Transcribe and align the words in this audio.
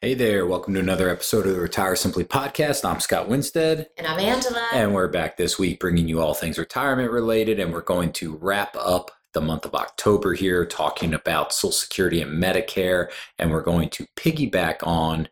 Hey 0.00 0.14
there, 0.14 0.46
welcome 0.46 0.74
to 0.74 0.80
another 0.80 1.10
episode 1.10 1.44
of 1.44 1.56
the 1.56 1.60
Retire 1.60 1.96
Simply 1.96 2.22
podcast. 2.22 2.88
I'm 2.88 3.00
Scott 3.00 3.28
Winstead. 3.28 3.88
And 3.96 4.06
I'm 4.06 4.20
Angela. 4.20 4.68
And 4.72 4.94
we're 4.94 5.08
back 5.08 5.36
this 5.36 5.58
week 5.58 5.80
bringing 5.80 6.06
you 6.06 6.20
all 6.20 6.34
things 6.34 6.56
retirement 6.56 7.10
related. 7.10 7.58
And 7.58 7.72
we're 7.72 7.80
going 7.80 8.12
to 8.12 8.36
wrap 8.36 8.76
up 8.78 9.10
the 9.34 9.40
month 9.40 9.64
of 9.64 9.74
October 9.74 10.34
here 10.34 10.64
talking 10.64 11.14
about 11.14 11.52
Social 11.52 11.72
Security 11.72 12.22
and 12.22 12.40
Medicare. 12.40 13.10
And 13.40 13.50
we're 13.50 13.60
going 13.60 13.90
to 13.90 14.06
piggyback 14.14 14.86
on 14.86 15.28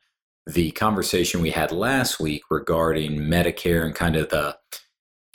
the 0.48 0.72
conversation 0.72 1.42
we 1.42 1.50
had 1.50 1.70
last 1.70 2.18
week 2.18 2.42
regarding 2.50 3.18
Medicare 3.20 3.84
and 3.84 3.94
kind 3.94 4.16
of 4.16 4.30
the 4.30 4.58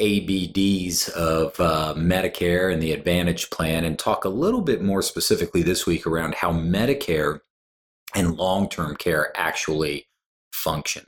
ABDs 0.02 1.09
of 1.11 1.57
uh, 1.57 1.93
Medicare 1.95 2.73
and 2.73 2.84
the 2.84 2.91
Advantage 2.91 3.50
plan, 3.50 3.86
and 3.86 3.98
talk 3.98 4.25
a 4.25 4.29
little 4.29 4.61
bit 4.61 4.82
more 4.82 5.02
specifically 5.02 5.61
this 5.61 5.86
week 5.86 6.05
around 6.05 6.36
how 6.36 6.52
Medicare 6.52 7.39
and 8.16 8.38
long 8.38 8.70
term 8.70 8.96
care 8.96 9.32
actually 9.36 10.07
function. 10.54 11.05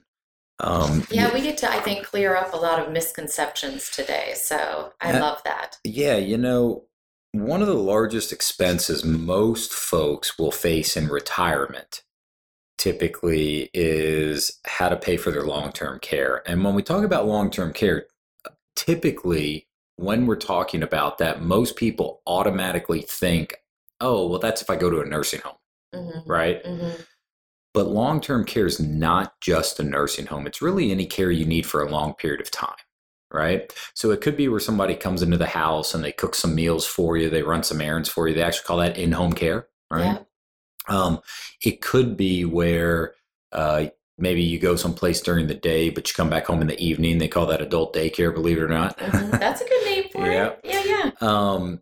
Um, 0.60 1.06
yeah, 1.10 1.34
we 1.34 1.42
get 1.42 1.58
to, 1.58 1.70
I 1.70 1.80
think, 1.80 2.06
clear 2.06 2.36
up 2.36 2.54
a 2.54 2.58
lot 2.58 2.80
of 2.80 2.92
misconceptions 2.92 3.90
today. 3.90 4.34
So 4.36 4.94
I 5.02 5.20
love 5.20 5.42
that. 5.44 5.78
Yeah, 5.84 6.16
you 6.16 6.38
know, 6.38 6.86
one 7.34 7.62
of 7.62 7.68
the 7.68 7.74
largest 7.74 8.32
expenses 8.32 9.04
most 9.04 9.74
folks 9.74 10.38
will 10.38 10.52
face 10.52 10.96
in 10.96 11.08
retirement 11.08 12.04
typically 12.78 13.70
is 13.74 14.60
how 14.66 14.90
to 14.90 14.96
pay 14.96 15.18
for 15.18 15.32
their 15.32 15.44
long 15.44 15.72
term 15.72 16.00
care. 16.00 16.44
And 16.46 16.64
when 16.64 16.76
we 16.76 16.84
talk 16.84 17.04
about 17.04 17.28
long 17.28 17.50
term 17.50 17.74
care, 17.74 18.06
typically 18.76 19.68
when 19.98 20.28
we're 20.28 20.36
talking 20.36 20.84
about 20.84 21.18
that, 21.18 21.42
most 21.42 21.76
people 21.76 22.22
automatically 22.26 23.02
think, 23.02 23.58
oh, 24.00 24.28
well, 24.28 24.40
that's 24.40 24.62
if 24.62 24.70
I 24.70 24.76
go 24.76 24.90
to 24.90 25.02
a 25.02 25.06
nursing 25.06 25.42
home 25.42 25.56
mm-hmm. 25.94 26.30
right? 26.30 26.64
Mm-hmm. 26.64 27.02
But 27.74 27.88
long 27.88 28.22
term 28.22 28.46
care 28.46 28.66
is 28.66 28.80
not 28.80 29.34
just 29.42 29.80
a 29.80 29.84
nursing 29.84 30.28
home, 30.28 30.46
it's 30.48 30.62
really 30.62 30.92
any 30.92 31.06
care 31.06 31.32
you 31.32 31.46
need 31.46 31.66
for 31.66 31.82
a 31.82 31.90
long 31.90 32.14
period 32.14 32.42
of 32.42 32.52
time, 32.52 32.76
right? 33.32 33.74
So 33.96 34.12
it 34.12 34.22
could 34.22 34.38
be 34.38 34.48
where 34.48 34.60
somebody 34.60 34.96
comes 34.96 35.22
into 35.22 35.38
the 35.38 35.48
house 35.48 35.94
and 35.94 36.04
they 36.04 36.12
cook 36.12 36.36
some 36.36 36.56
meals 36.56 36.86
for 36.86 37.18
you, 37.18 37.30
they 37.30 37.44
run 37.44 37.64
some 37.64 37.82
errands 37.82 38.10
for 38.10 38.28
you. 38.28 38.36
They 38.36 38.44
actually 38.44 38.66
call 38.66 38.78
that 38.78 38.98
in 38.98 39.12
home 39.12 39.34
care, 39.34 39.68
right? 39.90 40.20
Yeah. 40.20 40.20
Um, 40.88 41.20
it 41.64 41.82
could 41.82 42.18
be 42.18 42.46
where 42.46 43.16
uh, 43.52 43.88
maybe 44.18 44.44
you 44.44 44.60
go 44.60 44.76
someplace 44.76 45.22
during 45.22 45.48
the 45.48 45.56
day, 45.56 45.90
but 45.90 46.08
you 46.08 46.14
come 46.14 46.30
back 46.30 46.46
home 46.46 46.62
in 46.62 46.68
the 46.68 46.80
evening. 46.84 47.18
They 47.18 47.28
call 47.28 47.46
that 47.48 47.62
adult 47.62 47.96
daycare, 47.96 48.34
believe 48.34 48.58
it 48.58 48.64
or 48.64 48.68
not. 48.68 48.98
Mm-hmm. 48.98 49.32
That's 49.32 49.62
a 49.62 49.66
good 49.66 49.86
name 49.86 50.04
for 50.12 50.30
yeah. 50.30 50.48
it. 50.48 50.60
Yeah, 50.64 50.84
yeah. 50.86 51.12
Um, 51.22 51.82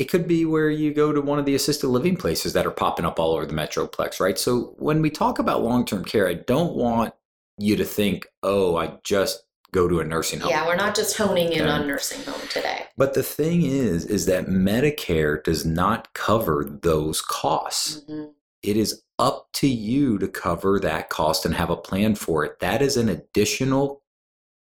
it 0.00 0.08
could 0.08 0.26
be 0.26 0.46
where 0.46 0.70
you 0.70 0.94
go 0.94 1.12
to 1.12 1.20
one 1.20 1.38
of 1.38 1.44
the 1.44 1.54
assisted 1.54 1.86
living 1.86 2.16
places 2.16 2.54
that 2.54 2.66
are 2.66 2.70
popping 2.70 3.04
up 3.04 3.20
all 3.20 3.34
over 3.34 3.44
the 3.44 3.52
metroplex, 3.52 4.18
right? 4.18 4.38
So 4.38 4.74
when 4.78 5.02
we 5.02 5.10
talk 5.10 5.38
about 5.38 5.62
long-term 5.62 6.06
care, 6.06 6.26
I 6.26 6.34
don't 6.34 6.74
want 6.74 7.12
you 7.58 7.76
to 7.76 7.84
think, 7.84 8.26
"Oh, 8.42 8.76
I 8.76 8.98
just 9.04 9.42
go 9.72 9.88
to 9.88 10.00
a 10.00 10.04
nursing 10.04 10.40
home." 10.40 10.48
Yeah, 10.48 10.66
we're 10.66 10.76
not 10.76 10.96
just 10.96 11.18
honing 11.18 11.52
in 11.52 11.60
okay. 11.60 11.70
on 11.70 11.86
nursing 11.86 12.24
home 12.24 12.40
today. 12.48 12.86
But 12.96 13.12
the 13.12 13.22
thing 13.22 13.60
is 13.60 14.06
is 14.06 14.24
that 14.24 14.46
Medicare 14.46 15.44
does 15.44 15.66
not 15.66 16.14
cover 16.14 16.64
those 16.82 17.20
costs. 17.20 18.00
Mm-hmm. 18.00 18.30
It 18.62 18.78
is 18.78 19.02
up 19.18 19.48
to 19.52 19.68
you 19.68 20.16
to 20.16 20.28
cover 20.28 20.80
that 20.80 21.10
cost 21.10 21.44
and 21.44 21.54
have 21.54 21.68
a 21.68 21.76
plan 21.76 22.14
for 22.14 22.42
it. 22.42 22.58
That 22.60 22.80
is 22.80 22.96
an 22.96 23.10
additional 23.10 24.02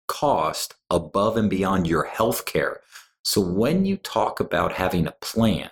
cost 0.08 0.74
above 0.90 1.36
and 1.36 1.48
beyond 1.48 1.86
your 1.86 2.02
health 2.02 2.44
care. 2.44 2.80
So 3.28 3.42
when 3.42 3.84
you 3.84 3.98
talk 3.98 4.40
about 4.40 4.72
having 4.72 5.06
a 5.06 5.12
plan 5.12 5.68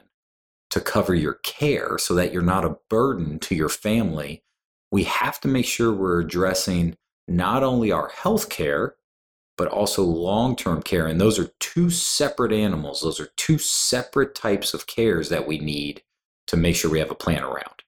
to 0.69 0.79
cover 0.79 1.15
your 1.15 1.39
care 1.43 1.97
so 1.97 2.13
that 2.13 2.31
you're 2.31 2.43
not 2.43 2.67
a 2.67 2.77
burden 2.91 3.39
to 3.39 3.55
your 3.55 3.71
family, 3.71 4.43
we 4.93 5.05
have 5.05 5.41
to 5.41 5.49
make 5.49 5.65
sure 5.65 5.91
we're 5.91 6.21
addressing 6.21 6.99
not 7.27 7.63
only 7.63 7.91
our 7.91 8.09
health 8.09 8.51
care, 8.51 8.97
but 9.57 9.69
also 9.69 10.03
long 10.03 10.55
term 10.55 10.83
care. 10.83 11.07
And 11.07 11.19
those 11.19 11.39
are 11.39 11.49
two 11.59 11.89
separate 11.89 12.53
animals. 12.53 13.01
Those 13.01 13.21
are 13.21 13.31
two 13.39 13.57
separate 13.57 14.35
types 14.35 14.75
of 14.75 14.87
cares 14.87 15.31
that 15.31 15.47
we 15.47 15.59
need 15.59 16.03
to 16.49 16.59
make 16.59 16.77
sure 16.77 16.91
we 16.91 16.99
have 16.99 17.11
a 17.11 17.15
plan 17.15 17.43
around. 17.43 17.83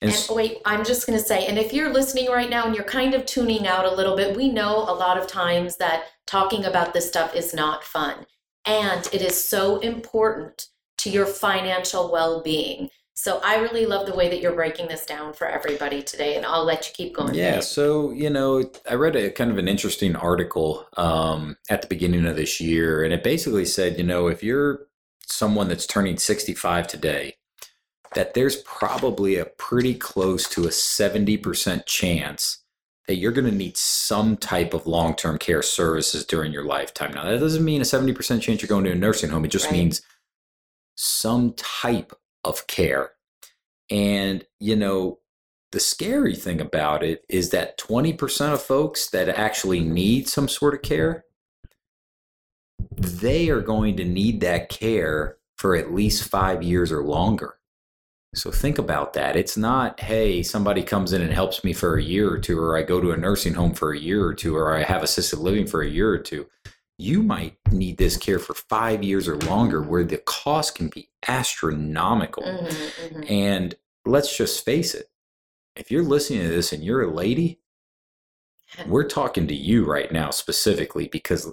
And, 0.00 0.10
and 0.10 0.26
wait, 0.30 0.58
I'm 0.64 0.84
just 0.84 1.06
going 1.06 1.16
to 1.16 1.24
say, 1.24 1.46
and 1.46 1.60
if 1.60 1.72
you're 1.72 1.92
listening 1.92 2.28
right 2.28 2.50
now 2.50 2.66
and 2.66 2.74
you're 2.74 2.82
kind 2.82 3.14
of 3.14 3.24
tuning 3.24 3.68
out 3.68 3.84
a 3.84 3.94
little 3.94 4.16
bit, 4.16 4.36
we 4.36 4.48
know 4.48 4.78
a 4.78 4.98
lot 4.98 5.16
of 5.16 5.28
times 5.28 5.76
that 5.76 6.06
talking 6.26 6.64
about 6.64 6.92
this 6.92 7.06
stuff 7.06 7.36
is 7.36 7.54
not 7.54 7.84
fun. 7.84 8.26
And 8.66 9.08
it 9.12 9.22
is 9.22 9.42
so 9.42 9.78
important 9.80 10.68
to 10.98 11.10
your 11.10 11.26
financial 11.26 12.10
well 12.12 12.42
being. 12.42 12.88
So 13.14 13.40
I 13.44 13.56
really 13.56 13.86
love 13.86 14.06
the 14.06 14.14
way 14.14 14.28
that 14.30 14.40
you're 14.40 14.54
breaking 14.54 14.88
this 14.88 15.04
down 15.04 15.34
for 15.34 15.46
everybody 15.46 16.02
today, 16.02 16.36
and 16.36 16.46
I'll 16.46 16.64
let 16.64 16.88
you 16.88 16.94
keep 16.94 17.14
going. 17.14 17.34
Yeah. 17.34 17.60
So 17.60 18.10
you 18.10 18.30
know, 18.30 18.70
I 18.90 18.94
read 18.94 19.16
a 19.16 19.30
kind 19.30 19.50
of 19.50 19.58
an 19.58 19.68
interesting 19.68 20.16
article 20.16 20.86
um, 20.96 21.56
at 21.68 21.82
the 21.82 21.88
beginning 21.88 22.26
of 22.26 22.36
this 22.36 22.60
year, 22.60 23.04
and 23.04 23.12
it 23.12 23.22
basically 23.22 23.64
said, 23.64 23.98
you 23.98 24.04
know, 24.04 24.28
if 24.28 24.42
you're 24.42 24.86
someone 25.26 25.68
that's 25.68 25.86
turning 25.86 26.16
65 26.16 26.86
today, 26.86 27.36
that 28.14 28.34
there's 28.34 28.56
probably 28.62 29.36
a 29.36 29.46
pretty 29.46 29.94
close 29.94 30.48
to 30.50 30.64
a 30.64 30.68
70% 30.68 31.86
chance 31.86 32.61
that 33.12 33.18
you're 33.18 33.30
going 33.30 33.44
to 33.44 33.54
need 33.54 33.76
some 33.76 34.38
type 34.38 34.72
of 34.72 34.86
long 34.86 35.14
term 35.14 35.36
care 35.36 35.60
services 35.60 36.24
during 36.24 36.50
your 36.50 36.64
lifetime. 36.64 37.12
Now, 37.12 37.24
that 37.24 37.40
doesn't 37.40 37.62
mean 37.62 37.82
a 37.82 37.84
70% 37.84 38.40
chance 38.40 38.62
you're 38.62 38.70
going 38.70 38.84
to 38.84 38.92
a 38.92 38.94
nursing 38.94 39.28
home, 39.28 39.44
it 39.44 39.48
just 39.48 39.66
right. 39.66 39.74
means 39.74 40.00
some 40.94 41.52
type 41.52 42.14
of 42.42 42.66
care. 42.66 43.10
And, 43.90 44.46
you 44.58 44.76
know, 44.76 45.18
the 45.72 45.80
scary 45.80 46.34
thing 46.34 46.58
about 46.58 47.02
it 47.02 47.22
is 47.28 47.50
that 47.50 47.78
20% 47.78 48.54
of 48.54 48.62
folks 48.62 49.10
that 49.10 49.28
actually 49.28 49.80
need 49.80 50.26
some 50.26 50.48
sort 50.48 50.72
of 50.72 50.80
care, 50.80 51.26
they 52.96 53.50
are 53.50 53.60
going 53.60 53.98
to 53.98 54.06
need 54.06 54.40
that 54.40 54.70
care 54.70 55.36
for 55.58 55.76
at 55.76 55.92
least 55.92 56.26
five 56.26 56.62
years 56.62 56.90
or 56.90 57.04
longer. 57.04 57.58
So 58.34 58.50
think 58.50 58.78
about 58.78 59.12
that. 59.12 59.36
It's 59.36 59.56
not, 59.56 60.00
hey, 60.00 60.42
somebody 60.42 60.82
comes 60.82 61.12
in 61.12 61.20
and 61.20 61.32
helps 61.32 61.64
me 61.64 61.72
for 61.72 61.96
a 61.96 62.02
year 62.02 62.30
or 62.30 62.38
two, 62.38 62.58
or 62.58 62.76
I 62.76 62.82
go 62.82 63.00
to 63.00 63.12
a 63.12 63.16
nursing 63.16 63.54
home 63.54 63.74
for 63.74 63.92
a 63.92 63.98
year 63.98 64.24
or 64.24 64.34
two, 64.34 64.56
or 64.56 64.74
I 64.74 64.84
have 64.84 65.02
assisted 65.02 65.38
living 65.38 65.66
for 65.66 65.82
a 65.82 65.88
year 65.88 66.10
or 66.10 66.18
two. 66.18 66.46
You 66.96 67.22
might 67.22 67.56
need 67.70 67.98
this 67.98 68.16
care 68.16 68.38
for 68.38 68.54
five 68.54 69.02
years 69.02 69.28
or 69.28 69.36
longer, 69.36 69.82
where 69.82 70.04
the 70.04 70.18
cost 70.18 70.76
can 70.76 70.88
be 70.88 71.10
astronomical. 71.28 72.42
Mm-hmm, 72.42 73.16
mm-hmm. 73.16 73.32
And 73.32 73.74
let's 74.06 74.34
just 74.36 74.64
face 74.64 74.94
it 74.94 75.08
if 75.76 75.90
you're 75.90 76.02
listening 76.02 76.42
to 76.42 76.48
this 76.48 76.72
and 76.72 76.84
you're 76.84 77.02
a 77.02 77.12
lady, 77.12 77.60
we're 78.86 79.08
talking 79.08 79.46
to 79.48 79.54
you 79.54 79.84
right 79.84 80.10
now 80.12 80.30
specifically 80.30 81.08
because 81.08 81.52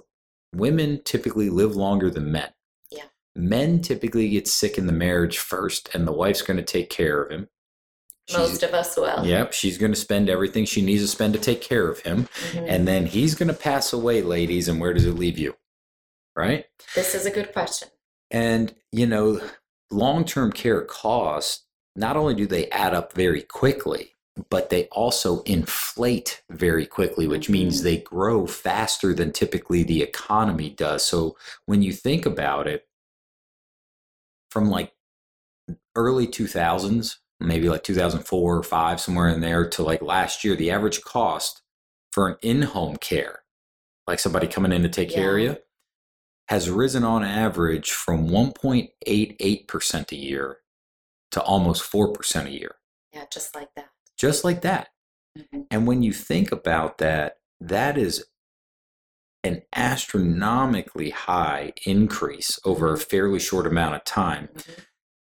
women 0.54 1.00
typically 1.04 1.50
live 1.50 1.76
longer 1.76 2.10
than 2.10 2.32
men 2.32 2.50
men 3.34 3.80
typically 3.80 4.28
get 4.28 4.48
sick 4.48 4.78
in 4.78 4.86
the 4.86 4.92
marriage 4.92 5.38
first, 5.38 5.90
and 5.94 6.06
the 6.06 6.12
wife's 6.12 6.42
going 6.42 6.56
to 6.56 6.62
take 6.62 6.90
care 6.90 7.22
of 7.22 7.30
him. 7.30 7.48
She's, 8.28 8.38
Most 8.38 8.62
of 8.62 8.74
us 8.74 8.96
will. 8.96 9.26
Yep, 9.26 9.52
she's 9.52 9.78
going 9.78 9.92
to 9.92 9.98
spend 9.98 10.28
everything 10.28 10.64
she 10.64 10.82
needs 10.82 11.02
to 11.02 11.08
spend 11.08 11.34
to 11.34 11.40
take 11.40 11.60
care 11.60 11.88
of 11.88 12.00
him, 12.00 12.28
mm-hmm. 12.52 12.66
and 12.68 12.86
then 12.86 13.06
he's 13.06 13.34
going 13.34 13.48
to 13.48 13.54
pass 13.54 13.92
away, 13.92 14.22
ladies. 14.22 14.68
And 14.68 14.80
where 14.80 14.94
does 14.94 15.06
it 15.06 15.14
leave 15.14 15.38
you? 15.38 15.56
Right. 16.36 16.66
This 16.94 17.14
is 17.14 17.26
a 17.26 17.30
good 17.30 17.52
question. 17.52 17.88
And 18.30 18.74
you 18.92 19.06
know, 19.06 19.40
long-term 19.90 20.52
care 20.52 20.82
costs 20.82 21.64
not 21.96 22.16
only 22.16 22.34
do 22.34 22.46
they 22.46 22.70
add 22.70 22.94
up 22.94 23.12
very 23.12 23.42
quickly, 23.42 24.14
but 24.48 24.70
they 24.70 24.84
also 24.86 25.42
inflate 25.42 26.42
very 26.50 26.86
quickly, 26.86 27.26
which 27.26 27.44
mm-hmm. 27.44 27.52
means 27.52 27.82
they 27.82 27.98
grow 27.98 28.46
faster 28.46 29.12
than 29.12 29.32
typically 29.32 29.82
the 29.82 30.02
economy 30.02 30.70
does. 30.70 31.04
So 31.04 31.36
when 31.66 31.82
you 31.82 31.92
think 31.92 32.26
about 32.26 32.66
it, 32.66 32.86
from 34.50 34.68
like 34.68 34.92
early 35.96 36.26
2000s, 36.26 37.16
maybe 37.38 37.68
like 37.68 37.82
2004 37.82 38.56
or 38.56 38.62
5 38.62 39.00
somewhere 39.00 39.28
in 39.28 39.40
there 39.40 39.68
to 39.70 39.82
like 39.82 40.02
last 40.02 40.44
year, 40.44 40.56
the 40.56 40.70
average 40.70 41.02
cost 41.02 41.62
for 42.12 42.28
an 42.28 42.36
in-home 42.42 42.96
care, 42.96 43.40
like 44.06 44.18
somebody 44.18 44.46
coming 44.46 44.72
in 44.72 44.82
to 44.82 44.88
take 44.88 45.10
yeah. 45.10 45.16
care 45.16 45.36
of 45.36 45.42
you, 45.42 45.56
has 46.48 46.68
risen 46.68 47.04
on 47.04 47.22
average 47.22 47.92
from 47.92 48.28
1.88% 48.28 50.12
a 50.12 50.16
year 50.16 50.58
to 51.30 51.40
almost 51.40 51.90
4% 51.90 52.46
a 52.46 52.50
year. 52.50 52.74
Yeah, 53.12 53.24
just 53.32 53.54
like 53.54 53.68
that. 53.76 53.90
Just 54.16 54.44
like 54.44 54.62
that. 54.62 54.88
Mm-hmm. 55.38 55.60
And 55.70 55.86
when 55.86 56.02
you 56.02 56.12
think 56.12 56.50
about 56.50 56.98
that, 56.98 57.38
that 57.60 57.96
is 57.96 58.24
an 59.42 59.62
astronomically 59.74 61.10
high 61.10 61.72
increase 61.86 62.58
over 62.64 62.92
a 62.92 62.98
fairly 62.98 63.38
short 63.38 63.66
amount 63.66 63.94
of 63.94 64.04
time. 64.04 64.48
Mm-hmm. 64.54 64.80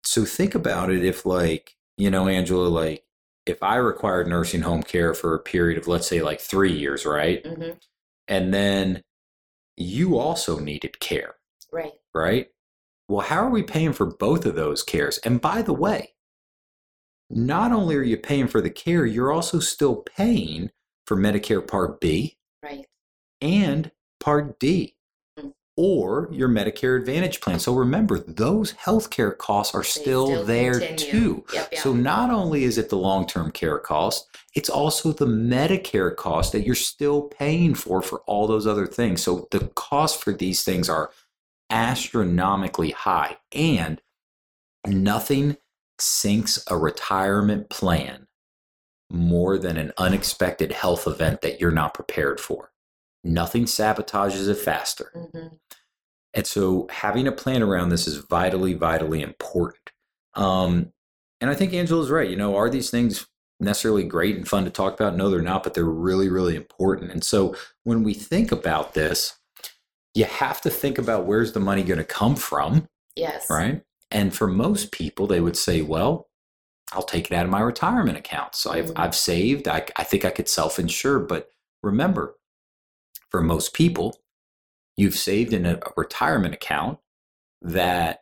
So 0.05 0.25
think 0.25 0.55
about 0.55 0.91
it 0.91 1.05
if, 1.05 1.27
like, 1.27 1.75
you 1.97 2.11
know, 2.11 2.29
Angela, 2.29 2.69
like, 2.69 3.05
if 3.47 3.63
I 3.63 3.77
required 3.77 4.29
nursing 4.29 4.63
home 4.63 4.83
care 4.83 5.15
for 5.15 5.35
a 5.35 5.41
period 5.41 5.79
of, 5.79 5.89
let's 5.89 6.07
say, 6.07 6.23
like 6.23 6.41
three 6.41 6.73
years, 6.73 7.05
right? 7.05 7.43
Mm-hmm. 7.45 7.71
And 8.29 8.55
then 8.55 9.03
you 9.77 10.19
also 10.19 10.59
needed 10.59 11.01
care. 11.01 11.35
Right. 11.73 11.93
Right. 12.15 12.49
Well, 13.09 13.27
how 13.27 13.45
are 13.45 13.51
we 13.51 13.63
paying 13.63 13.93
for 13.93 14.07
both 14.07 14.47
of 14.47 14.55
those 14.55 14.83
cares? 14.83 15.19
And 15.19 15.41
by 15.41 15.61
the 15.63 15.75
way, 15.75 16.15
not 17.29 17.73
only 17.73 17.97
are 17.97 18.03
you 18.03 18.17
paying 18.17 18.47
for 18.47 18.61
the 18.61 18.71
care, 18.71 19.05
you're 19.05 19.33
also 19.33 19.59
still 19.59 19.97
paying 19.97 20.71
for 21.07 21.17
Medicare 21.17 21.67
Part 21.67 22.01
B 22.01 22.39
Right. 22.63 22.87
and 23.41 23.91
Part 24.25 24.59
D 24.59 24.97
Mhm. 25.39 25.53
or 25.77 26.29
your 26.33 26.49
Medicare 26.49 26.99
Advantage 26.99 27.43
plan. 27.43 27.59
So 27.59 27.75
remember, 27.75 28.19
those 28.19 28.73
healthcare 28.73 29.37
costs 29.37 29.75
are 29.75 29.83
They 29.83 29.89
still, 29.89 30.45
there 30.45 30.81
continue. 30.81 30.97
too. 30.97 31.45
Yep, 31.53 31.69
yep. 31.73 31.83
So 31.83 31.93
not 31.93 32.31
only 32.31 32.65
is 32.65 32.79
it 32.79 32.89
the 32.89 32.97
long-term 32.97 33.51
care 33.51 33.79
cost, 33.79 34.27
it's 34.55 34.71
also 34.71 35.13
the 35.13 35.27
Medicare 35.27 36.17
cost 36.17 36.53
that 36.53 36.65
you're 36.65 36.75
still 36.75 37.23
paying 37.25 37.75
for 37.75 38.01
for 38.01 38.21
all 38.21 38.47
those 38.47 38.67
other 38.67 38.87
things. 38.87 39.23
So 39.23 39.47
the 39.51 39.71
cost 39.75 40.23
for 40.23 40.33
these 40.33 40.65
things 40.65 40.89
are 40.89 41.11
astronomically 41.71 42.93
high 42.93 43.37
and 43.53 44.01
nothing 44.87 45.59
sinks 45.99 46.65
a 46.71 46.79
retirement 46.79 47.69
plan 47.69 48.27
more 49.11 49.59
than 49.59 49.77
an 49.77 49.93
unexpected 49.99 50.73
health 50.73 51.07
event 51.07 51.43
that 51.43 51.61
you're 51.61 51.71
not 51.71 51.93
prepared 51.93 52.41
for. 52.41 52.71
Nothing 53.25 53.65
sabotages 53.65 54.49
it 54.49 54.57
faster. 54.59 55.11
Mhm. 55.15 55.59
And 56.35 56.47
so 56.47 56.87
having 56.91 57.27
a 57.27 57.33
plan 57.33 57.63
around 57.63 57.89
this 57.89 58.07
is 58.07 58.17
vitally, 58.19 58.75
vitally 58.75 59.23
important. 59.23 59.91
Um, 60.35 60.93
and 61.41 61.51
I 61.51 61.55
think 61.55 61.73
Angela's 61.73 62.11
right. 62.11 62.29
You 62.29 62.37
know, 62.37 62.57
are 62.57 62.69
these 62.69 62.91
things 62.91 63.27
necessarily 63.61 64.03
great 64.05 64.37
and 64.37 64.47
fun 64.49 64.65
to 64.65 64.71
talk 64.71 64.95
about? 64.95 65.17
No, 65.17 65.31
they're 65.31 65.41
not, 65.43 65.63
but 65.63 65.75
they're 65.75 65.85
really, 65.85 66.29
really 66.29 66.57
important. 66.57 67.13
And 67.13 67.25
so 67.25 67.55
when 67.85 68.03
we 68.03 68.15
think 68.15 68.51
about 68.53 68.95
this, 68.95 69.35
you 70.15 70.25
have 70.25 70.61
to 70.63 70.71
think 70.71 70.99
about 70.99 71.25
where's 71.27 71.53
the 71.53 71.61
money 71.61 71.83
going 71.83 71.99
to 71.99 72.05
come 72.05 72.37
from, 72.37 72.89
Yes. 73.17 73.49
right? 73.49 73.83
And 74.11 74.35
for 74.35 74.47
most 74.47 74.93
people, 74.93 75.27
they 75.27 75.41
would 75.41 75.57
say, 75.57 75.83
well, 75.83 76.29
I'll 76.93 77.03
take 77.03 77.31
it 77.31 77.35
out 77.35 77.45
of 77.45 77.51
my 77.51 77.61
retirement 77.61 78.19
account. 78.19 78.55
So 78.55 78.71
I've, 78.71 78.87
Mhm. 78.91 78.99
I've 78.99 79.15
saved. 79.17 79.67
I, 79.67 79.87
I 79.97 80.05
think 80.05 80.25
I 80.25 80.31
could 80.31 80.49
self 80.49 80.79
insure. 80.79 81.19
But 81.21 81.49
remember, 81.83 82.37
for 83.35 83.43
most 83.43 83.75
people, 83.75 84.17
you've 84.97 85.17
saved 85.17 85.53
in 85.53 85.67
a, 85.67 85.81
retirement 85.97 86.55
account 86.55 87.01
that 87.63 88.21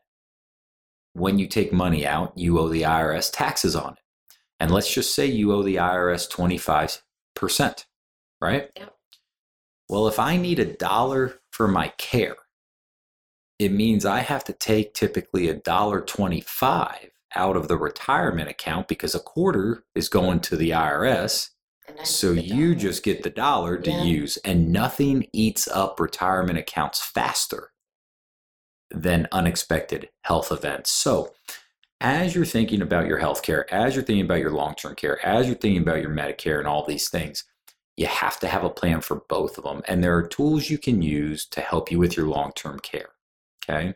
when 1.12 1.38
you 1.38 1.46
take 1.46 1.70
money 1.70 2.06
out, 2.06 2.32
you 2.34 2.58
owe 2.58 2.70
the 2.70 2.80
IRS 2.80 3.30
taxes 3.30 3.76
on 3.76 3.92
it. 3.92 3.98
And 4.58 4.70
let's 4.70 4.90
just 4.90 5.14
say 5.14 5.26
you 5.26 5.52
owe 5.52 5.62
the 5.62 5.76
IRS 5.76 6.30
25%, 6.30 7.84
right? 8.40 8.70
Yep. 8.74 8.96
Well, 9.90 10.08
if 10.08 10.18
I 10.18 10.38
need 10.38 10.58
a 10.58 10.64
dollar 10.64 11.40
for 11.50 11.68
my 11.68 11.88
care, 11.98 12.36
it 13.58 13.70
means 13.70 14.06
I 14.06 14.20
have 14.20 14.44
to 14.44 14.54
take 14.54 14.94
typically 14.94 15.46
a 15.50 15.54
dollar 15.54 16.00
25 16.00 17.10
out 17.34 17.58
of 17.58 17.68
the 17.68 17.76
retirement 17.76 18.48
account 18.48 18.88
because 18.88 19.14
a 19.14 19.20
quarter 19.20 19.84
is 19.94 20.08
going 20.08 20.40
to 20.40 20.56
the 20.56 20.70
IRS 20.70 21.50
so 22.04 22.32
you 22.32 22.74
just 22.74 23.02
get 23.04 23.22
the 23.22 23.30
dollar 23.30 23.76
to 23.78 23.92
Yeah. 23.92 24.00
use, 24.02 24.36
and 24.38 24.72
nothing 24.72 25.28
eats 25.32 25.68
up 25.68 26.00
retirement 26.00 26.58
accounts 26.58 27.00
faster 27.02 27.70
than 28.90 29.28
unexpected 29.32 30.10
health 30.22 30.52
events. 30.52 30.90
So, 30.92 31.34
as 32.00 32.34
you're 32.34 32.44
thinking 32.44 32.82
about 32.82 33.06
your 33.06 33.18
health 33.18 33.42
care, 33.42 33.72
as 33.72 33.94
you're 33.94 34.04
thinking 34.04 34.24
about 34.24 34.40
your 34.40 34.50
long 34.52 34.74
term 34.74 34.94
care, 34.96 35.24
as 35.24 35.46
you're 35.46 35.56
thinking 35.56 35.82
about 35.82 36.02
your 36.02 36.10
Medicare 36.10 36.58
and 36.58 36.66
all 36.68 36.84
these 36.84 37.08
things, 37.08 37.44
you 37.96 38.06
have 38.06 38.38
to 38.40 38.48
have 38.48 38.64
a 38.64 38.70
plan 38.70 39.00
for 39.00 39.22
both 39.28 39.58
of 39.58 39.64
them. 39.64 39.82
And 39.88 40.02
there 40.02 40.16
are 40.16 40.26
tools 40.26 40.70
you 40.70 40.78
can 40.78 41.02
use 41.02 41.46
to 41.46 41.60
help 41.60 41.90
you 41.90 41.98
with 41.98 42.16
your 42.16 42.26
long 42.26 42.52
term 42.54 42.80
care. 42.80 43.10
Okay. 43.68 43.94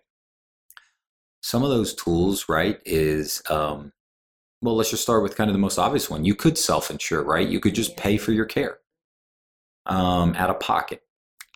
Some 1.42 1.62
of 1.62 1.70
those 1.70 1.94
tools, 1.94 2.48
right, 2.48 2.80
is 2.84 3.42
um, 3.50 3.92
well, 4.62 4.76
let's 4.76 4.90
just 4.90 5.02
start 5.02 5.22
with 5.22 5.36
kind 5.36 5.50
of 5.50 5.54
the 5.54 5.60
most 5.60 5.78
obvious 5.78 6.08
one. 6.10 6.24
You 6.24 6.34
could 6.34 6.56
self 6.58 6.90
insure, 6.90 7.22
right? 7.22 7.46
You 7.48 7.60
could 7.60 7.74
just 7.74 7.96
pay 7.96 8.16
for 8.16 8.32
your 8.32 8.46
care 8.46 8.78
um, 9.86 10.34
out 10.36 10.50
of 10.50 10.60
pocket. 10.60 11.02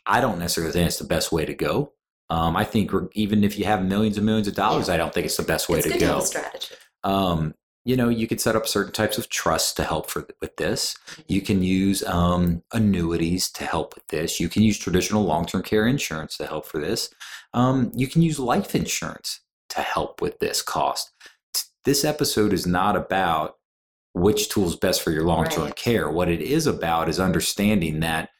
I 0.06 0.20
don't 0.20 0.38
necessarily 0.38 0.72
think 0.72 0.86
it's 0.88 0.98
the 0.98 1.04
best 1.04 1.32
way 1.32 1.44
to 1.44 1.54
go. 1.54 1.92
Um, 2.30 2.56
I 2.56 2.64
think 2.64 2.92
even 3.14 3.42
if 3.42 3.58
you 3.58 3.64
have 3.64 3.84
millions 3.84 4.16
and 4.16 4.24
millions 4.26 4.48
of 4.48 4.54
dollars, 4.54 4.88
Yeah. 4.88 4.94
I 4.94 4.96
don't 4.96 5.12
think 5.12 5.26
it's 5.26 5.36
the 5.36 5.42
best 5.42 5.68
way 5.68 5.78
it's 5.80 5.90
to 5.90 5.98
go. 5.98 6.20
strategy. 6.20 6.74
Um, 7.02 7.54
you 7.84 7.96
know, 7.96 8.08
you 8.08 8.28
could 8.28 8.40
set 8.40 8.54
up 8.56 8.68
certain 8.68 8.92
types 8.92 9.18
of 9.18 9.28
trusts 9.30 9.72
to 9.74 9.84
help 9.84 10.10
for 10.10 10.26
with 10.40 10.56
this. 10.56 10.94
You 11.28 11.40
can 11.40 11.62
use 11.62 12.04
um, 12.04 12.62
annuities 12.72 13.50
to 13.52 13.64
help 13.64 13.94
with 13.94 14.06
this. 14.08 14.38
You 14.38 14.48
can 14.48 14.62
use 14.62 14.78
traditional 14.78 15.24
long-term 15.24 15.62
care 15.62 15.86
insurance 15.86 16.36
to 16.36 16.46
help 16.46 16.66
for 16.66 16.78
this. 16.78 17.10
Um, 17.54 17.90
you 17.94 18.06
can 18.06 18.22
use 18.22 18.38
life 18.38 18.74
insurance 18.74 19.40
to 19.70 19.80
help 19.80 20.20
with 20.20 20.38
this 20.40 20.60
cost. 20.62 21.10
This 21.84 22.04
episode 22.04 22.52
is 22.52 22.66
not 22.66 22.96
about 22.96 23.56
which 24.12 24.48
tool 24.48 24.66
is 24.66 24.76
best 24.76 25.02
for 25.02 25.10
your 25.12 25.24
long-term 25.24 25.66
Right. 25.66 25.76
care. 25.76 26.10
What 26.10 26.28
it 26.28 26.40
is 26.42 26.66
about 26.66 27.08
is 27.08 27.20
understanding 27.20 28.00
that 28.00 28.30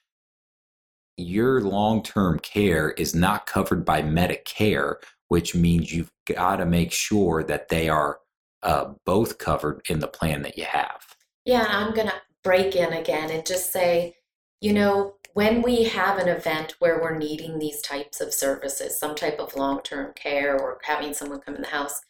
your 1.16 1.60
long-term 1.60 2.40
care 2.40 2.90
is 2.92 3.14
not 3.14 3.46
covered 3.46 3.84
by 3.84 4.02
Medicare, 4.02 4.96
which 5.28 5.54
means 5.54 5.92
you've 5.92 6.12
got 6.26 6.56
to 6.56 6.66
make 6.66 6.92
sure 6.92 7.42
that 7.44 7.68
they 7.68 7.88
are 7.88 8.20
uh, 8.62 8.92
both 9.06 9.38
covered 9.38 9.80
in 9.88 10.00
the 10.00 10.08
plan 10.08 10.42
that 10.42 10.58
you 10.58 10.64
have. 10.64 11.14
Yeah, 11.44 11.66
I'm 11.68 11.94
going 11.94 12.08
to 12.08 12.20
break 12.42 12.74
in 12.74 12.92
again 12.92 13.30
and 13.30 13.46
just 13.46 13.72
say, 13.72 14.16
you 14.60 14.72
know, 14.72 15.14
when 15.34 15.62
we 15.62 15.84
have 15.84 16.18
an 16.18 16.28
event 16.28 16.74
where 16.80 17.00
we're 17.00 17.16
needing 17.16 17.58
these 17.58 17.80
types 17.80 18.20
of 18.20 18.34
services, 18.34 18.98
some 18.98 19.14
type 19.14 19.38
of 19.38 19.54
long 19.56 19.80
term 19.82 20.12
care 20.14 20.58
or 20.58 20.78
having 20.82 21.14
someone 21.14 21.40
come 21.40 21.54
in 21.54 21.62
the 21.62 21.68
house, 21.68 22.00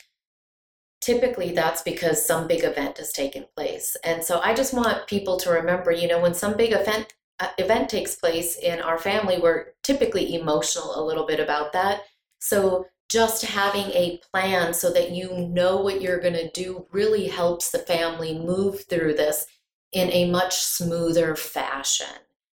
typically 1.00 1.52
that's 1.52 1.82
because 1.82 2.24
some 2.24 2.46
big 2.46 2.64
event 2.64 2.98
has 2.98 3.12
taken 3.12 3.46
place. 3.56 3.96
And 4.04 4.22
so 4.22 4.40
I 4.40 4.54
just 4.54 4.74
want 4.74 5.06
people 5.06 5.36
to 5.38 5.50
remember, 5.50 5.90
you 5.90 6.08
know, 6.08 6.20
when 6.20 6.34
some 6.34 6.56
big 6.56 6.72
event 6.72 7.14
uh, 7.40 7.48
event 7.58 7.88
takes 7.88 8.16
place 8.16 8.58
in 8.58 8.80
our 8.80 8.98
family, 8.98 9.38
we're 9.38 9.68
typically 9.82 10.34
emotional 10.34 11.00
a 11.00 11.04
little 11.04 11.26
bit 11.26 11.40
about 11.40 11.72
that. 11.72 12.02
So 12.38 12.86
just 13.08 13.42
having 13.44 13.86
a 13.92 14.20
plan 14.30 14.72
so 14.72 14.92
that 14.92 15.10
you 15.10 15.36
know 15.48 15.78
what 15.78 16.00
you're 16.00 16.20
going 16.20 16.34
to 16.34 16.50
do 16.50 16.86
really 16.92 17.26
helps 17.26 17.70
the 17.70 17.78
family 17.78 18.38
move 18.38 18.84
through 18.84 19.14
this 19.14 19.46
in 19.92 20.10
a 20.10 20.30
much 20.30 20.54
smoother 20.54 21.34
fashion. 21.34 22.06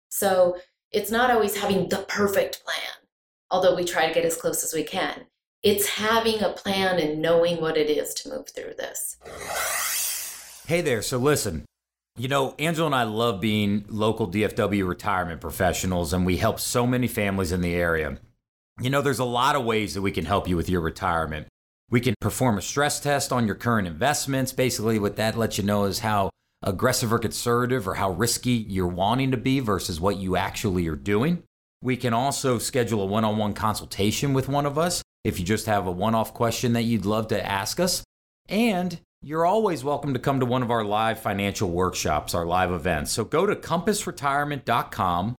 So 0.09 0.57
it's 0.91 1.11
not 1.11 1.31
always 1.31 1.55
having 1.55 1.87
the 1.87 2.05
perfect 2.09 2.63
plan, 2.65 3.07
although 3.49 3.75
we 3.75 3.85
try 3.85 4.07
to 4.07 4.13
get 4.13 4.25
as 4.25 4.35
close 4.35 4.63
as 4.63 4.73
we 4.73 4.83
can. 4.83 5.25
It's 5.63 5.87
having 5.89 6.41
a 6.41 6.49
plan 6.49 6.97
and 6.97 7.21
knowing 7.21 7.61
what 7.61 7.77
it 7.77 7.87
is 7.87 8.15
to 8.15 8.29
move 8.29 8.49
through 8.49 8.73
this. 8.79 9.17
Hey 10.65 10.81
there. 10.81 11.03
So 11.03 11.19
listen, 11.19 11.65
you 12.17 12.27
know, 12.27 12.55
Angela 12.57 12.87
and 12.87 12.95
I 12.95 13.03
love 13.03 13.39
being 13.39 13.85
local 13.87 14.27
DFW 14.27 14.87
retirement 14.87 15.39
professionals, 15.39 16.13
and 16.13 16.25
we 16.25 16.37
help 16.37 16.59
so 16.59 16.87
many 16.87 17.07
families 17.07 17.51
in 17.51 17.61
the 17.61 17.75
area. 17.75 18.17
You 18.81 18.89
know, 18.89 19.03
there's 19.03 19.19
a 19.19 19.25
lot 19.25 19.55
of 19.55 19.63
ways 19.63 19.93
that 19.93 20.01
we 20.01 20.11
can 20.11 20.25
help 20.25 20.47
you 20.47 20.55
with 20.57 20.67
your 20.67 20.81
retirement. 20.81 21.47
We 21.91 22.01
can 22.01 22.15
perform 22.19 22.57
a 22.57 22.61
stress 22.61 22.99
test 22.99 23.31
on 23.31 23.45
your 23.45 23.55
current 23.55 23.87
investments. 23.87 24.53
Basically, 24.53 24.97
what 24.97 25.15
that 25.17 25.37
lets 25.37 25.59
you 25.59 25.63
know 25.63 25.83
is 25.83 25.99
how 25.99 26.31
aggressive 26.63 27.13
or 27.13 27.19
conservative 27.19 27.87
or 27.87 27.95
how 27.95 28.09
risky 28.09 28.65
you're 28.67 28.87
wanting 28.87 29.29
to 29.29 29.37
be 29.37 29.59
versus 29.59 29.99
what 29.99 30.17
you 30.17 30.35
actually 30.35 30.87
are 30.87 30.95
doing. 30.95 31.43
We 31.83 31.97
can 31.97 32.13
also 32.13 32.57
schedule 32.57 33.03
a 33.03 33.05
one 33.05 33.23
on 33.23 33.37
one 33.37 33.53
consultation 33.53 34.33
with 34.33 34.49
one 34.49 34.65
of 34.65 34.79
us 34.79 35.00
if 35.23 35.39
you 35.39 35.45
just 35.45 35.65
have 35.65 35.87
a 35.87 35.91
one 35.91 36.15
off 36.15 36.33
question 36.33 36.73
that 36.73 36.83
you'd 36.83 37.05
love 37.05 37.27
to 37.29 37.45
ask 37.45 37.79
us. 37.79 38.03
And 38.49 38.99
you're 39.21 39.45
always 39.45 39.83
welcome 39.83 40.13
to 40.13 40.19
come 40.19 40.39
to 40.39 40.45
one 40.45 40.63
of 40.63 40.71
our 40.71 40.83
live 40.83 41.19
financial 41.19 41.69
workshops, 41.69 42.33
our 42.33 42.45
live 42.45 42.71
events. 42.71 43.11
So 43.11 43.23
go 43.23 43.45
to 43.45 43.55
compassretirement.com 43.55 45.35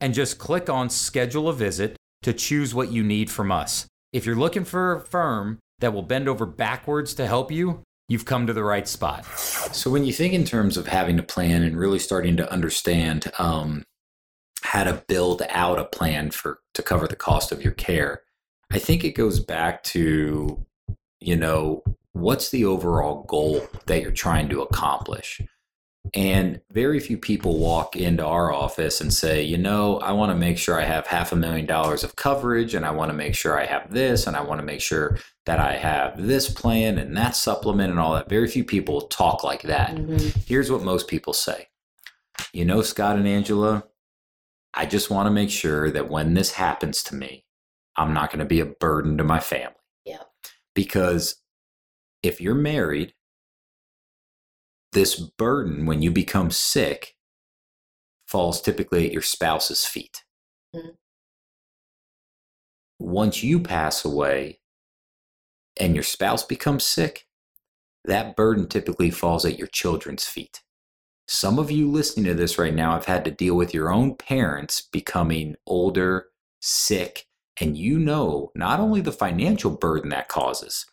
and 0.00 0.14
just 0.14 0.38
click 0.38 0.70
on 0.70 0.90
schedule 0.90 1.48
a 1.48 1.52
visit 1.52 1.96
to 2.22 2.32
choose 2.32 2.74
what 2.74 2.92
you 2.92 3.02
need 3.02 3.30
from 3.30 3.50
us. 3.50 3.86
If 4.12 4.26
you're 4.26 4.36
looking 4.36 4.64
for 4.64 4.96
a 4.96 5.00
firm 5.00 5.58
that 5.80 5.92
will 5.92 6.02
bend 6.02 6.28
over 6.28 6.46
backwards 6.46 7.14
to 7.14 7.26
help 7.26 7.50
you, 7.50 7.82
you've 8.08 8.24
come 8.24 8.46
to 8.46 8.52
the 8.52 8.64
right 8.64 8.86
spot. 8.86 9.26
So 9.26 9.90
when 9.90 10.04
you 10.04 10.12
think 10.12 10.32
in 10.32 10.44
terms 10.44 10.76
of 10.76 10.86
having 10.86 11.18
a 11.18 11.22
plan 11.22 11.62
and 11.62 11.76
really 11.76 11.98
starting 11.98 12.36
to 12.36 12.50
understand 12.50 13.30
um, 13.38 13.84
how 14.62 14.84
to 14.84 15.04
build 15.08 15.42
out 15.50 15.78
a 15.78 15.84
plan 15.84 16.30
for 16.30 16.60
to 16.74 16.82
cover 16.82 17.08
the 17.08 17.16
cost 17.16 17.52
of 17.52 17.62
your 17.62 17.72
care, 17.72 18.22
I 18.72 18.78
think 18.78 19.04
it 19.04 19.12
goes 19.12 19.40
back 19.40 19.82
to 19.84 20.64
you 21.20 21.36
know 21.36 21.82
what's 22.12 22.50
the 22.50 22.64
overall 22.64 23.24
goal 23.24 23.66
that 23.86 24.02
you're 24.02 24.10
trying 24.10 24.48
to 24.48 24.62
accomplish. 24.62 25.40
And 26.14 26.60
very 26.70 27.00
few 27.00 27.18
people 27.18 27.58
walk 27.58 27.96
into 27.96 28.24
our 28.24 28.52
office 28.52 29.00
and 29.00 29.12
say, 29.12 29.42
you 29.42 29.58
know, 29.58 29.98
I 29.98 30.12
want 30.12 30.30
to 30.30 30.36
make 30.36 30.56
sure 30.56 30.80
I 30.80 30.84
have 30.84 31.06
half 31.06 31.32
a 31.32 31.36
million 31.36 31.66
dollars 31.66 32.04
of 32.04 32.14
coverage 32.16 32.74
and 32.74 32.86
I 32.86 32.92
want 32.92 33.10
to 33.10 33.16
make 33.16 33.34
sure 33.34 33.58
I 33.58 33.66
have 33.66 33.92
this 33.92 34.26
and 34.26 34.36
I 34.36 34.40
want 34.40 34.60
to 34.60 34.64
make 34.64 34.80
sure 34.80 35.18
that 35.46 35.58
I 35.58 35.74
have 35.74 36.24
this 36.24 36.48
plan 36.48 36.98
and 36.98 37.16
that 37.16 37.34
supplement 37.34 37.90
and 37.90 37.98
all 37.98 38.14
that. 38.14 38.28
Very 38.28 38.48
few 38.48 38.64
people 38.64 39.02
talk 39.02 39.42
like 39.42 39.62
that. 39.62 39.96
Mhm. 39.96 40.46
Here's 40.46 40.70
what 40.70 40.82
most 40.82 41.08
people 41.08 41.32
say 41.32 41.68
You 42.52 42.64
know, 42.64 42.82
Scott 42.82 43.16
and 43.16 43.26
Angela, 43.26 43.84
I 44.74 44.86
just 44.86 45.10
want 45.10 45.26
to 45.26 45.30
make 45.30 45.50
sure 45.50 45.90
that 45.90 46.08
when 46.08 46.34
this 46.34 46.52
happens 46.52 47.02
to 47.04 47.14
me, 47.14 47.45
I'm 47.96 48.12
not 48.12 48.30
going 48.30 48.40
to 48.40 48.44
be 48.44 48.60
a 48.60 48.66
burden 48.66 49.16
to 49.18 49.24
my 49.24 49.40
family. 49.40 49.74
Yeah. 50.04 50.22
Because 50.74 51.42
if 52.22 52.40
you're 52.40 52.54
married 52.54 53.14
this 54.92 55.18
burden, 55.18 55.86
when 55.86 56.02
you 56.02 56.10
become 56.10 56.50
sick, 56.50 57.14
falls 58.26 58.60
typically 58.60 59.06
at 59.06 59.12
your 59.12 59.22
spouse's 59.22 59.84
feet. 59.84 60.24
Mm-hmm. 60.74 60.90
Once 62.98 63.42
you 63.42 63.60
pass 63.60 64.04
away 64.04 64.60
and 65.78 65.94
your 65.94 66.02
spouse 66.02 66.44
becomes 66.44 66.84
sick, 66.84 67.26
that 68.04 68.36
burden 68.36 68.68
typically 68.68 69.10
falls 69.10 69.44
at 69.44 69.58
your 69.58 69.66
children's 69.66 70.24
feet. 70.24 70.62
Some 71.28 71.58
of 71.58 71.70
you 71.70 71.90
listening 71.90 72.26
to 72.26 72.34
this 72.34 72.56
right 72.58 72.74
now 72.74 72.92
have 72.92 73.06
had 73.06 73.24
to 73.24 73.30
deal 73.30 73.54
with 73.54 73.74
your 73.74 73.92
own 73.92 74.14
parents 74.16 74.88
becoming 74.92 75.56
older, 75.66 76.26
sick, 76.60 77.25
and 77.60 77.76
you 77.76 77.98
know 77.98 78.50
not 78.54 78.80
only 78.80 79.00
the 79.00 79.12
financial 79.12 79.70
burden 79.70 80.10
that 80.10 80.28
causes, 80.28 80.86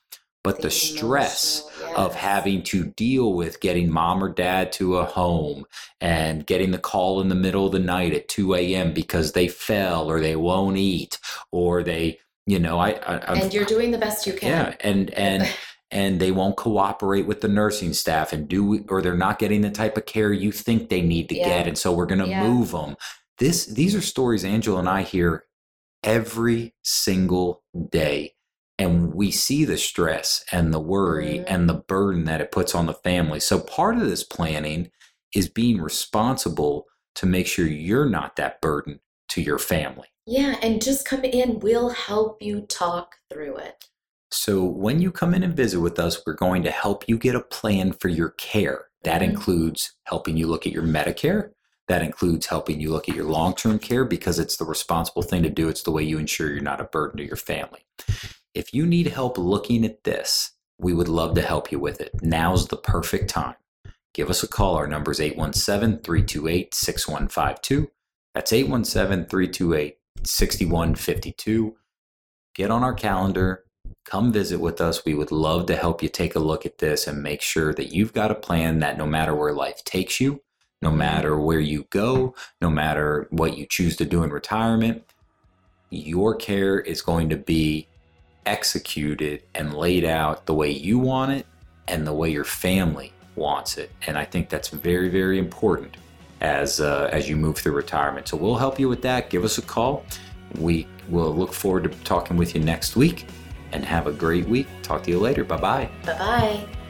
but 0.43 0.61
the, 0.61 0.69
stress 0.69 1.65
yes. 1.79 1.93
of 1.95 2.15
having 2.15 2.63
to 2.63 2.83
deal 2.83 3.33
with 3.33 3.61
getting 3.61 3.89
mom 3.89 4.21
or 4.21 4.27
dad 4.27 4.73
to 4.73 4.97
a 4.97 5.05
home 5.05 5.65
and 6.01 6.45
getting 6.45 6.71
the 6.71 6.77
call 6.77 7.21
in 7.21 7.29
the 7.29 7.35
middle 7.35 7.65
of 7.65 7.71
the 7.71 7.79
night 7.79 8.13
at 8.13 8.27
2 8.27 8.53
a.m. 8.55 8.93
because 8.93 9.31
they 9.31 9.47
fell 9.47 10.11
or 10.11 10.19
they 10.19 10.35
won't 10.35 10.75
eat 10.75 11.17
or 11.51 11.81
they, 11.81 12.19
you 12.45 12.59
know, 12.59 12.77
I, 12.77 12.91
I 12.91 13.35
and 13.35 13.53
you're 13.53 13.63
doing 13.63 13.91
the 13.91 13.97
best 13.97 14.27
you 14.27 14.33
can. 14.33 14.49
Yeah, 14.49 14.75
and 14.81 15.11
and 15.11 15.49
and 15.91 16.19
they 16.19 16.31
won't 16.31 16.57
cooperate 16.57 17.25
with 17.25 17.39
the 17.39 17.47
nursing 17.47 17.93
staff 17.93 18.33
and 18.33 18.49
do 18.49 18.83
or 18.89 19.01
they're 19.01 19.15
not 19.15 19.39
getting 19.39 19.61
the 19.61 19.71
type 19.71 19.95
of 19.95 20.05
care 20.05 20.33
you 20.33 20.51
think 20.51 20.89
they 20.89 21.01
need 21.01 21.29
to 21.29 21.35
yeah. 21.35 21.47
get, 21.47 21.67
and 21.67 21.77
so 21.77 21.93
we're 21.93 22.05
going 22.05 22.19
to 22.19 22.27
yeah. 22.27 22.45
move 22.45 22.71
them. 22.71 22.97
This 23.37 23.65
these 23.65 23.95
are 23.95 24.01
stories 24.01 24.43
Angela 24.43 24.79
and 24.79 24.89
I 24.89 25.03
hear 25.03 25.45
every 26.03 26.73
single 26.83 27.63
day 27.91 28.33
and 28.79 29.13
we 29.13 29.31
see 29.31 29.65
the 29.65 29.77
stress 29.77 30.43
and 30.51 30.73
the 30.73 30.79
worry 30.79 31.39
mm-hmm. 31.39 31.45
and 31.47 31.69
the 31.69 31.75
burden 31.75 32.25
that 32.25 32.41
it 32.41 32.51
puts 32.51 32.73
on 32.73 32.85
the 32.85 32.93
family. 32.93 33.39
So 33.39 33.59
part 33.59 33.97
of 33.97 34.03
this 34.03 34.23
planning 34.23 34.89
is 35.35 35.47
being 35.47 35.79
responsible 35.79 36.85
to 37.15 37.25
make 37.25 37.47
sure 37.47 37.67
you're 37.67 38.09
not 38.09 38.35
that 38.35 38.61
burden 38.61 38.99
to 39.29 39.41
your 39.41 39.59
family. 39.59 40.07
Yeah, 40.25 40.55
and 40.61 40.81
just 40.81 41.05
come 41.05 41.23
in, 41.23 41.59
we'll 41.59 41.89
help 41.89 42.41
you 42.41 42.61
talk 42.61 43.15
through 43.31 43.57
it. 43.57 43.85
So 44.31 44.63
when 44.63 44.99
you 44.99 45.11
come 45.11 45.33
in 45.33 45.43
and 45.43 45.55
visit 45.55 45.79
with 45.79 45.99
us, 45.99 46.21
we're 46.25 46.33
going 46.33 46.63
to 46.63 46.71
help 46.71 47.07
you 47.07 47.17
get 47.17 47.35
a 47.35 47.41
plan 47.41 47.93
for 47.93 48.07
your 48.07 48.29
care. 48.31 48.85
That 49.03 49.21
mm-hmm. 49.21 49.31
includes 49.31 49.93
helping 50.05 50.37
you 50.37 50.47
look 50.47 50.65
at 50.65 50.73
your 50.73 50.83
Medicare. 50.83 51.51
That 51.87 52.01
includes 52.01 52.45
helping 52.45 52.79
you 52.79 52.91
look 52.91 53.09
at 53.09 53.15
your 53.15 53.25
long 53.25 53.55
term 53.55 53.79
care 53.79 54.05
because 54.05 54.39
it's 54.39 54.57
the 54.57 54.65
responsible 54.65 55.21
thing 55.21 55.43
to 55.43 55.49
do. 55.49 55.67
It's 55.67 55.83
the 55.83 55.91
way 55.91 56.03
you 56.03 56.17
ensure 56.17 56.51
you're 56.51 56.61
not 56.61 56.81
a 56.81 56.85
burden 56.85 57.17
to 57.17 57.25
your 57.25 57.35
family. 57.35 57.85
If 58.53 58.73
you 58.73 58.85
need 58.85 59.07
help 59.07 59.37
looking 59.37 59.83
at 59.83 60.03
this, 60.03 60.51
we 60.79 60.93
would 60.93 61.07
love 61.07 61.35
to 61.35 61.41
help 61.41 61.71
you 61.71 61.79
with 61.79 61.99
it. 61.99 62.11
Now's 62.21 62.67
the 62.67 62.77
perfect 62.77 63.29
time. 63.29 63.55
Give 64.13 64.29
us 64.29 64.43
a 64.43 64.47
call. 64.47 64.75
Our 64.75 64.87
number 64.87 65.11
is 65.11 65.19
817 65.19 66.03
328 66.03 66.73
6152. 66.73 67.91
That's 68.33 68.53
817 68.53 69.27
328 69.27 69.97
6152. 70.23 71.75
Get 72.55 72.71
on 72.71 72.83
our 72.83 72.93
calendar. 72.93 73.63
Come 74.05 74.31
visit 74.31 74.59
with 74.59 74.79
us. 74.81 75.05
We 75.05 75.15
would 75.15 75.31
love 75.31 75.65
to 75.67 75.75
help 75.75 76.03
you 76.03 76.09
take 76.09 76.35
a 76.35 76.39
look 76.39 76.65
at 76.65 76.77
this 76.77 77.07
and 77.07 77.23
make 77.23 77.41
sure 77.41 77.73
that 77.73 77.93
you've 77.93 78.13
got 78.13 78.31
a 78.31 78.35
plan 78.35 78.79
that 78.79 78.97
no 78.97 79.07
matter 79.07 79.33
where 79.33 79.53
life 79.53 79.83
takes 79.83 80.19
you, 80.19 80.41
no 80.83 80.91
matter 80.91 81.39
where 81.39 81.61
you 81.61 81.87
go, 81.89 82.35
no 82.61 82.69
matter 82.69 83.27
what 83.31 83.57
you 83.57 83.65
choose 83.65 83.95
to 83.95 84.05
do 84.05 84.21
in 84.21 84.29
retirement, 84.29 85.01
your 85.89 86.35
care 86.35 86.79
is 86.79 87.01
going 87.01 87.29
to 87.29 87.37
be 87.37 87.87
executed 88.45 89.41
and 89.55 89.73
laid 89.73 90.03
out 90.03 90.45
the 90.45 90.53
way 90.53 90.69
you 90.69 90.99
want 90.99 91.31
it 91.31 91.45
and 91.87 92.05
the 92.05 92.13
way 92.13 92.29
your 92.29 92.43
family 92.43 93.13
wants 93.35 93.77
it. 93.77 93.91
And 94.05 94.17
I 94.17 94.25
think 94.25 94.49
that's 94.49 94.67
very, 94.67 95.07
very 95.07 95.39
important 95.39 95.95
as 96.41 96.81
uh, 96.81 97.09
as 97.13 97.29
you 97.29 97.37
move 97.37 97.57
through 97.57 97.71
retirement. 97.73 98.27
So 98.27 98.35
we'll 98.35 98.57
help 98.57 98.77
you 98.77 98.89
with 98.89 99.01
that. 99.03 99.29
Give 99.29 99.45
us 99.45 99.57
a 99.57 99.61
call. 99.61 100.03
We 100.59 100.85
will 101.07 101.33
look 101.33 101.53
forward 101.53 101.83
to 101.83 101.89
talking 102.03 102.35
with 102.35 102.53
you 102.53 102.61
next 102.61 102.95
week. 102.97 103.25
And 103.71 103.83
have 103.83 104.05
a 104.05 104.11
great 104.11 104.47
week. 104.47 104.67
Talk 104.83 105.01
to 105.03 105.09
you 105.09 105.17
later. 105.17 105.43
Bye 105.43 105.57
bye. 105.57 105.89
Bye 106.05 106.17
bye. 106.19 106.82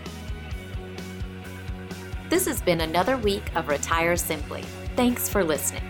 This 2.34 2.48
has 2.48 2.64
been 2.64 2.82
another 2.82 3.16
week 3.16 3.56
of 3.56 3.68
Retire 3.68 4.16
Simply. 4.16 4.64
Thanks 4.96 5.30
for 5.30 5.44
listening. 5.44 5.84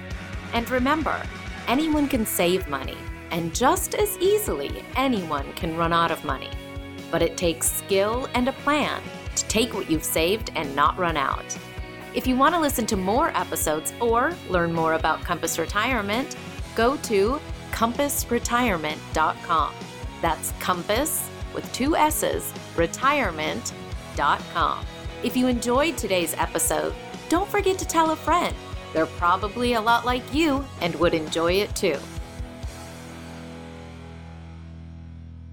And 0.51 0.69
remember, 0.69 1.23
anyone 1.69 2.05
can 2.05 2.25
save 2.25 2.67
money 2.67 2.97
and 3.31 3.55
just 3.55 3.95
as 3.95 4.17
easily, 4.17 4.83
anyone 4.97 5.53
can 5.53 5.77
run 5.77 5.93
out 5.93 6.11
of 6.11 6.25
money. 6.25 6.49
But 7.09 7.21
it 7.21 7.37
takes 7.37 7.71
skill 7.71 8.27
and 8.33 8.49
a 8.49 8.51
plan 8.51 9.01
to 9.37 9.45
take 9.45 9.73
what 9.73 9.89
you've 9.89 10.03
saved 10.03 10.51
and 10.55 10.75
not 10.75 10.97
run 10.97 11.15
out. 11.15 11.57
If 12.13 12.27
you 12.27 12.35
want 12.35 12.53
to 12.55 12.59
listen 12.59 12.85
to 12.87 12.97
more 12.97 13.29
episodes 13.37 13.93
or 14.01 14.35
learn 14.49 14.73
more 14.73 14.95
about 14.95 15.21
Compass 15.21 15.57
Retirement, 15.57 16.35
go 16.75 16.97
to 16.97 17.39
compassretirement.com. 17.71 19.73
That's 20.21 20.51
compass 20.59 21.29
with 21.53 21.71
two 21.71 21.95
S's, 21.95 22.51
retirement.com. 22.75 24.85
If 25.23 25.37
you 25.37 25.47
enjoyed 25.47 25.97
today's 25.97 26.33
episode, 26.33 26.93
don't 27.29 27.49
forget 27.49 27.77
to 27.79 27.85
tell 27.85 28.11
a 28.11 28.15
friend. 28.15 28.53
They're 28.91 29.05
probably 29.05 29.73
a 29.73 29.81
lot 29.81 30.05
like 30.05 30.21
you 30.33 30.65
and 30.81 30.93
would 30.95 31.13
enjoy 31.13 31.53
it 31.53 31.73
too. 31.75 31.97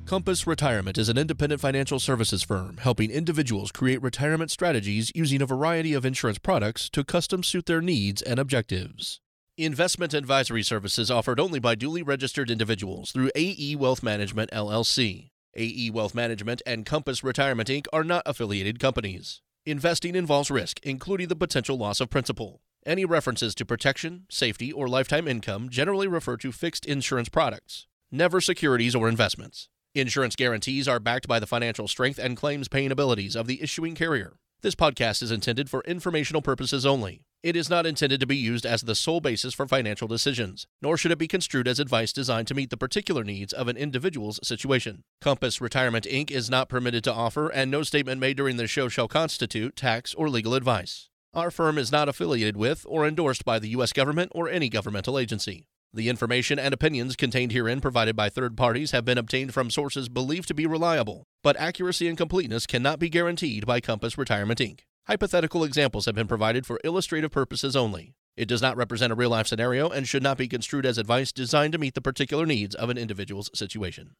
Compass 0.06 0.44
Retirement 0.44 0.98
is 0.98 1.08
an 1.08 1.16
independent 1.16 1.60
financial 1.60 2.00
services 2.00 2.42
firm 2.42 2.78
helping 2.78 3.12
individuals 3.12 3.70
create 3.70 4.02
retirement 4.02 4.50
strategies 4.50 5.12
using 5.14 5.40
a 5.40 5.46
variety 5.46 5.94
of 5.94 6.04
insurance 6.04 6.40
products 6.40 6.90
to 6.90 7.04
custom 7.04 7.44
suit 7.44 7.66
their 7.66 7.80
needs 7.80 8.20
and 8.22 8.40
objectives. 8.40 9.20
Investment 9.56 10.14
advisory 10.14 10.64
services 10.64 11.12
offered 11.12 11.38
only 11.38 11.60
by 11.60 11.76
duly 11.76 12.02
registered 12.02 12.50
individuals 12.50 13.12
through 13.12 13.30
AE 13.36 13.76
Wealth 13.76 14.02
Management 14.02 14.50
LLC. 14.50 15.30
AE 15.54 15.90
Wealth 15.90 16.14
Management 16.14 16.60
and 16.66 16.84
Compass 16.84 17.22
Retirement 17.22 17.68
Inc. 17.68 17.86
are 17.92 18.04
not 18.04 18.24
affiliated 18.26 18.80
companies. 18.80 19.42
Investing 19.66 20.16
involves 20.16 20.50
risk, 20.50 20.80
including 20.84 21.28
the 21.28 21.36
potential 21.36 21.76
loss 21.76 22.00
of 22.00 22.08
principal. 22.08 22.62
Any 22.86 23.04
references 23.04 23.54
to 23.56 23.66
protection, 23.66 24.24
safety, 24.30 24.72
or 24.72 24.88
lifetime 24.88 25.28
income 25.28 25.68
generally 25.68 26.08
refer 26.08 26.38
to 26.38 26.50
fixed 26.50 26.86
insurance 26.86 27.28
products, 27.28 27.86
never 28.10 28.40
securities 28.40 28.94
or 28.94 29.06
investments. 29.06 29.68
Insurance 29.94 30.34
guarantees 30.34 30.88
are 30.88 30.98
backed 30.98 31.28
by 31.28 31.38
the 31.38 31.46
financial 31.46 31.88
strength 31.88 32.18
and 32.18 32.38
claims 32.38 32.68
paying 32.68 32.90
abilities 32.90 33.36
of 33.36 33.46
the 33.46 33.62
issuing 33.62 33.94
carrier. 33.94 34.38
This 34.62 34.74
podcast 34.74 35.22
is 35.22 35.30
intended 35.30 35.68
for 35.68 35.82
informational 35.82 36.40
purposes 36.40 36.86
only. 36.86 37.20
It 37.42 37.56
is 37.56 37.70
not 37.70 37.86
intended 37.86 38.20
to 38.20 38.26
be 38.26 38.36
used 38.36 38.66
as 38.66 38.82
the 38.82 38.94
sole 38.94 39.22
basis 39.22 39.54
for 39.54 39.66
financial 39.66 40.06
decisions, 40.06 40.66
nor 40.82 40.98
should 40.98 41.10
it 41.10 41.16
be 41.16 41.26
construed 41.26 41.66
as 41.66 41.80
advice 41.80 42.12
designed 42.12 42.46
to 42.48 42.54
meet 42.54 42.68
the 42.68 42.76
particular 42.76 43.24
needs 43.24 43.54
of 43.54 43.66
an 43.66 43.78
individual's 43.78 44.38
situation. 44.42 45.04
Compass 45.22 45.58
Retirement 45.58 46.04
Inc. 46.04 46.30
is 46.30 46.50
not 46.50 46.68
permitted 46.68 47.02
to 47.04 47.12
offer, 47.14 47.48
and 47.48 47.70
no 47.70 47.82
statement 47.82 48.20
made 48.20 48.36
during 48.36 48.58
this 48.58 48.70
show 48.70 48.88
shall 48.88 49.08
constitute 49.08 49.74
tax 49.74 50.12
or 50.12 50.28
legal 50.28 50.54
advice. 50.54 51.08
Our 51.32 51.50
firm 51.50 51.78
is 51.78 51.90
not 51.90 52.10
affiliated 52.10 52.58
with 52.58 52.84
or 52.86 53.06
endorsed 53.06 53.46
by 53.46 53.58
the 53.58 53.70
U.S. 53.70 53.94
government 53.94 54.32
or 54.34 54.50
any 54.50 54.68
governmental 54.68 55.18
agency. 55.18 55.64
The 55.94 56.10
information 56.10 56.58
and 56.58 56.74
opinions 56.74 57.16
contained 57.16 57.52
herein 57.52 57.80
provided 57.80 58.14
by 58.14 58.28
third 58.28 58.54
parties 58.54 58.90
have 58.90 59.06
been 59.06 59.18
obtained 59.18 59.54
from 59.54 59.70
sources 59.70 60.10
believed 60.10 60.46
to 60.48 60.54
be 60.54 60.66
reliable, 60.66 61.24
but 61.42 61.56
accuracy 61.56 62.06
and 62.06 62.18
completeness 62.18 62.66
cannot 62.66 62.98
be 62.98 63.08
guaranteed 63.08 63.64
by 63.64 63.80
Compass 63.80 64.18
Retirement 64.18 64.60
Inc. 64.60 64.80
Hypothetical 65.06 65.64
examples 65.64 66.06
have 66.06 66.14
been 66.14 66.28
provided 66.28 66.66
for 66.66 66.78
illustrative 66.84 67.30
purposes 67.32 67.74
only. 67.74 68.14
It 68.36 68.46
does 68.46 68.62
not 68.62 68.76
represent 68.76 69.12
a 69.12 69.16
real 69.16 69.30
life 69.30 69.46
scenario 69.46 69.88
and 69.88 70.06
should 70.06 70.22
not 70.22 70.38
be 70.38 70.46
construed 70.46 70.86
as 70.86 70.98
advice 70.98 71.32
designed 71.32 71.72
to 71.72 71.78
meet 71.78 71.94
the 71.94 72.00
particular 72.00 72.46
needs 72.46 72.74
of 72.74 72.90
an 72.90 72.98
individual's 72.98 73.50
situation. 73.54 74.14